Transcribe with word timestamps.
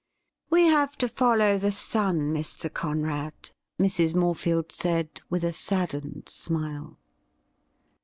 'We 0.49 0.63
have 0.65 0.97
to 0.97 1.07
follow 1.07 1.59
the 1.59 1.71
sun, 1.71 2.33
Mr. 2.33 2.73
Conrad,' 2.73 3.51
Mrs. 3.79 4.15
More 4.15 4.33
field 4.33 4.71
said 4.71 5.21
with 5.29 5.43
a 5.43 5.53
saddened 5.53 6.23
smile. 6.27 6.97